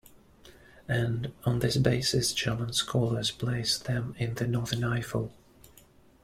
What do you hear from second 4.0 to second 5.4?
in the northern Eifel".